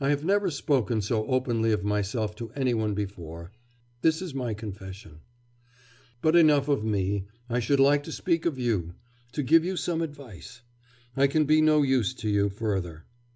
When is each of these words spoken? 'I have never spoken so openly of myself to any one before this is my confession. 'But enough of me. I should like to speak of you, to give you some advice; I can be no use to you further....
'I 0.00 0.08
have 0.08 0.24
never 0.24 0.50
spoken 0.50 1.00
so 1.00 1.28
openly 1.28 1.70
of 1.70 1.84
myself 1.84 2.34
to 2.34 2.50
any 2.56 2.74
one 2.74 2.92
before 2.92 3.52
this 4.02 4.20
is 4.20 4.34
my 4.34 4.52
confession. 4.52 5.20
'But 6.20 6.34
enough 6.34 6.66
of 6.66 6.84
me. 6.84 7.26
I 7.48 7.60
should 7.60 7.78
like 7.78 8.02
to 8.02 8.10
speak 8.10 8.46
of 8.46 8.58
you, 8.58 8.94
to 9.30 9.44
give 9.44 9.64
you 9.64 9.76
some 9.76 10.02
advice; 10.02 10.62
I 11.16 11.28
can 11.28 11.44
be 11.44 11.60
no 11.60 11.82
use 11.82 12.14
to 12.14 12.28
you 12.28 12.48
further.... 12.50 13.04